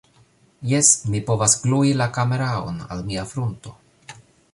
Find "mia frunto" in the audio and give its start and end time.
3.11-3.75